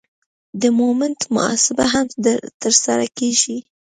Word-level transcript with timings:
د 0.61 0.63
مومنټ 0.79 1.19
محاسبه 1.35 1.85
هم 1.93 2.05
ترسره 2.61 3.05
کیږي 3.17 3.57